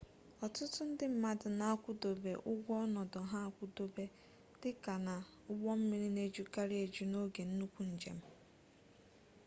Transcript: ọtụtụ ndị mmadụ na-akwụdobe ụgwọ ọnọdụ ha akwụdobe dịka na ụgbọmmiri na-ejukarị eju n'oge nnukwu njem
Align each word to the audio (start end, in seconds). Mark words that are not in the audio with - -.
ọtụtụ 0.45 0.81
ndị 0.89 1.05
mmadụ 1.11 1.47
na-akwụdobe 1.59 2.31
ụgwọ 2.51 2.73
ọnọdụ 2.85 3.19
ha 3.31 3.37
akwụdobe 3.47 4.03
dịka 4.61 4.93
na 5.05 5.13
ụgbọmmiri 5.51 6.07
na-ejukarị 6.15 6.75
eju 6.85 7.03
n'oge 7.11 7.43
nnukwu 7.49 7.81
njem 7.93 8.17